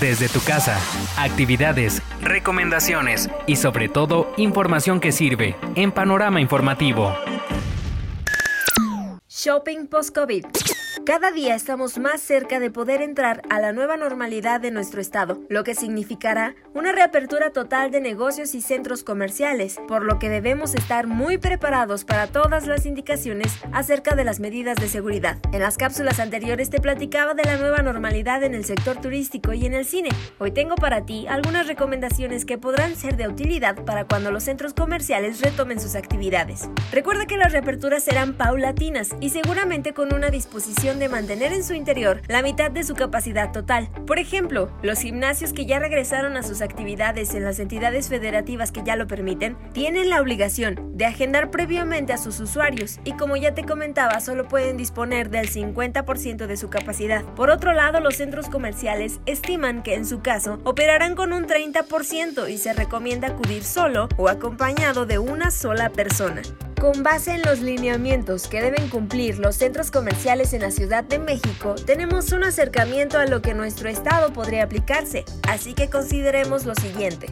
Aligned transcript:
desde 0.00 0.28
tu 0.28 0.40
casa. 0.40 0.78
Actividades, 1.16 2.02
recomendaciones 2.20 3.28
y 3.46 3.56
sobre 3.56 3.88
todo 3.88 4.32
información 4.36 5.00
que 5.00 5.12
sirve 5.12 5.56
en 5.74 5.92
Panorama 5.92 6.40
Informativo. 6.40 7.14
Shopping 9.28 9.86
post-COVID. 9.86 10.46
Cada 11.06 11.30
día 11.30 11.54
estamos 11.54 11.98
más 11.98 12.20
cerca 12.20 12.58
de 12.58 12.68
poder 12.68 13.00
entrar 13.00 13.40
a 13.48 13.60
la 13.60 13.72
nueva 13.72 13.96
normalidad 13.96 14.60
de 14.60 14.72
nuestro 14.72 15.00
estado, 15.00 15.40
lo 15.48 15.62
que 15.62 15.76
significará 15.76 16.56
una 16.74 16.90
reapertura 16.90 17.50
total 17.50 17.92
de 17.92 18.00
negocios 18.00 18.56
y 18.56 18.60
centros 18.60 19.04
comerciales, 19.04 19.78
por 19.86 20.02
lo 20.02 20.18
que 20.18 20.28
debemos 20.28 20.74
estar 20.74 21.06
muy 21.06 21.38
preparados 21.38 22.04
para 22.04 22.26
todas 22.26 22.66
las 22.66 22.86
indicaciones 22.86 23.56
acerca 23.72 24.16
de 24.16 24.24
las 24.24 24.40
medidas 24.40 24.78
de 24.78 24.88
seguridad. 24.88 25.38
En 25.52 25.60
las 25.60 25.78
cápsulas 25.78 26.18
anteriores 26.18 26.70
te 26.70 26.80
platicaba 26.80 27.34
de 27.34 27.44
la 27.44 27.56
nueva 27.56 27.82
normalidad 27.82 28.42
en 28.42 28.56
el 28.56 28.64
sector 28.64 29.00
turístico 29.00 29.52
y 29.52 29.64
en 29.64 29.74
el 29.74 29.84
cine. 29.84 30.08
Hoy 30.40 30.50
tengo 30.50 30.74
para 30.74 31.06
ti 31.06 31.28
algunas 31.28 31.68
recomendaciones 31.68 32.44
que 32.44 32.58
podrán 32.58 32.96
ser 32.96 33.16
de 33.16 33.28
utilidad 33.28 33.84
para 33.84 34.06
cuando 34.06 34.32
los 34.32 34.42
centros 34.42 34.74
comerciales 34.74 35.40
retomen 35.40 35.78
sus 35.78 35.94
actividades. 35.94 36.68
Recuerda 36.90 37.26
que 37.26 37.36
las 37.36 37.52
reaperturas 37.52 38.02
serán 38.02 38.32
paulatinas 38.32 39.10
y 39.20 39.30
seguramente 39.30 39.94
con 39.94 40.12
una 40.12 40.30
disposición 40.30 40.95
de 40.98 41.08
mantener 41.08 41.52
en 41.52 41.64
su 41.64 41.74
interior 41.74 42.22
la 42.28 42.42
mitad 42.42 42.70
de 42.70 42.84
su 42.84 42.94
capacidad 42.94 43.52
total. 43.52 43.88
Por 44.06 44.18
ejemplo, 44.18 44.70
los 44.82 45.00
gimnasios 45.00 45.52
que 45.52 45.66
ya 45.66 45.78
regresaron 45.78 46.36
a 46.36 46.42
sus 46.42 46.62
actividades 46.62 47.34
en 47.34 47.44
las 47.44 47.58
entidades 47.58 48.08
federativas 48.08 48.72
que 48.72 48.82
ya 48.84 48.96
lo 48.96 49.06
permiten, 49.06 49.56
tienen 49.72 50.10
la 50.10 50.20
obligación 50.20 50.96
de 50.96 51.06
agendar 51.06 51.50
previamente 51.50 52.12
a 52.12 52.18
sus 52.18 52.40
usuarios 52.40 52.98
y 53.04 53.12
como 53.12 53.36
ya 53.36 53.54
te 53.54 53.64
comentaba, 53.64 54.20
solo 54.20 54.48
pueden 54.48 54.76
disponer 54.76 55.30
del 55.30 55.50
50% 55.50 56.46
de 56.46 56.56
su 56.56 56.70
capacidad. 56.70 57.24
Por 57.34 57.50
otro 57.50 57.72
lado, 57.72 58.00
los 58.00 58.16
centros 58.16 58.48
comerciales 58.48 59.20
estiman 59.26 59.82
que 59.82 59.94
en 59.94 60.06
su 60.06 60.20
caso 60.20 60.60
operarán 60.64 61.14
con 61.14 61.32
un 61.32 61.46
30% 61.46 62.50
y 62.50 62.58
se 62.58 62.72
recomienda 62.72 63.28
acudir 63.28 63.64
solo 63.64 64.08
o 64.16 64.28
acompañado 64.28 65.06
de 65.06 65.18
una 65.18 65.50
sola 65.50 65.90
persona. 65.90 66.42
Con 66.80 67.02
base 67.02 67.32
en 67.32 67.42
los 67.42 67.60
lineamientos 67.60 68.48
que 68.48 68.60
deben 68.60 68.88
cumplir 68.88 69.38
los 69.38 69.56
centros 69.56 69.90
comerciales 69.90 70.52
en 70.52 70.60
la 70.60 70.70
Ciudad 70.70 71.04
de 71.04 71.18
México, 71.18 71.74
tenemos 71.74 72.32
un 72.32 72.44
acercamiento 72.44 73.18
a 73.18 73.24
lo 73.24 73.40
que 73.40 73.54
nuestro 73.54 73.88
estado 73.88 74.32
podría 74.32 74.64
aplicarse, 74.64 75.24
así 75.48 75.72
que 75.72 75.88
consideremos 75.88 76.66
lo 76.66 76.74
siguiente. 76.74 77.28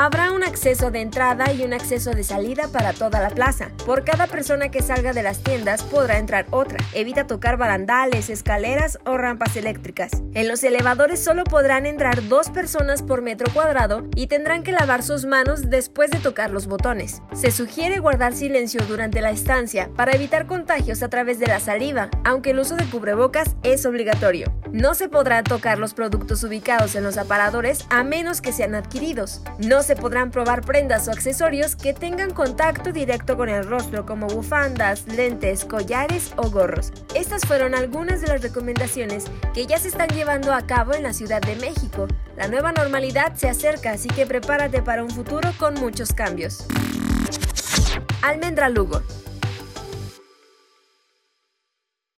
Habrá 0.00 0.30
un 0.30 0.44
acceso 0.44 0.92
de 0.92 1.00
entrada 1.00 1.52
y 1.52 1.64
un 1.64 1.72
acceso 1.72 2.12
de 2.12 2.22
salida 2.22 2.68
para 2.68 2.92
toda 2.92 3.20
la 3.20 3.30
plaza. 3.30 3.72
Por 3.84 4.04
cada 4.04 4.28
persona 4.28 4.68
que 4.68 4.80
salga 4.80 5.12
de 5.12 5.24
las 5.24 5.42
tiendas 5.42 5.82
podrá 5.82 6.18
entrar 6.18 6.46
otra. 6.50 6.78
Evita 6.92 7.26
tocar 7.26 7.56
barandales, 7.56 8.30
escaleras 8.30 9.00
o 9.04 9.18
rampas 9.18 9.56
eléctricas. 9.56 10.12
En 10.34 10.46
los 10.46 10.62
elevadores 10.62 11.18
solo 11.18 11.42
podrán 11.42 11.84
entrar 11.84 12.28
dos 12.28 12.48
personas 12.48 13.02
por 13.02 13.22
metro 13.22 13.52
cuadrado 13.52 14.06
y 14.14 14.28
tendrán 14.28 14.62
que 14.62 14.70
lavar 14.70 15.02
sus 15.02 15.24
manos 15.24 15.68
después 15.68 16.12
de 16.12 16.20
tocar 16.20 16.52
los 16.52 16.68
botones. 16.68 17.20
Se 17.34 17.50
sugiere 17.50 17.98
guardar 17.98 18.34
silencio 18.34 18.80
durante 18.86 19.20
la 19.20 19.32
estancia 19.32 19.90
para 19.96 20.12
evitar 20.12 20.46
contagios 20.46 21.02
a 21.02 21.08
través 21.08 21.40
de 21.40 21.48
la 21.48 21.58
saliva, 21.58 22.08
aunque 22.22 22.50
el 22.50 22.60
uso 22.60 22.76
de 22.76 22.84
cubrebocas 22.84 23.56
es 23.64 23.84
obligatorio. 23.84 24.54
No 24.70 24.94
se 24.94 25.08
podrá 25.08 25.42
tocar 25.42 25.80
los 25.80 25.92
productos 25.92 26.44
ubicados 26.44 26.94
en 26.94 27.02
los 27.02 27.16
aparadores 27.16 27.84
a 27.90 28.04
menos 28.04 28.40
que 28.40 28.52
sean 28.52 28.76
adquiridos. 28.76 29.42
No 29.58 29.82
se 29.88 29.96
podrán 29.96 30.30
probar 30.30 30.60
prendas 30.60 31.08
o 31.08 31.12
accesorios 31.12 31.74
que 31.74 31.94
tengan 31.94 32.34
contacto 32.34 32.92
directo 32.92 33.38
con 33.38 33.48
el 33.48 33.64
rostro 33.64 34.04
como 34.04 34.26
bufandas, 34.26 35.06
lentes, 35.06 35.64
collares 35.64 36.34
o 36.36 36.50
gorros. 36.50 36.92
Estas 37.14 37.46
fueron 37.46 37.74
algunas 37.74 38.20
de 38.20 38.26
las 38.26 38.42
recomendaciones 38.42 39.24
que 39.54 39.66
ya 39.66 39.78
se 39.78 39.88
están 39.88 40.10
llevando 40.10 40.52
a 40.52 40.66
cabo 40.66 40.92
en 40.92 41.04
la 41.04 41.14
Ciudad 41.14 41.40
de 41.40 41.56
México. 41.56 42.06
La 42.36 42.48
nueva 42.48 42.72
normalidad 42.72 43.34
se 43.36 43.48
acerca, 43.48 43.92
así 43.92 44.10
que 44.10 44.26
prepárate 44.26 44.82
para 44.82 45.02
un 45.02 45.10
futuro 45.10 45.54
con 45.58 45.72
muchos 45.72 46.12
cambios. 46.12 46.66
Almendra 48.20 48.68
Lugo 48.68 49.00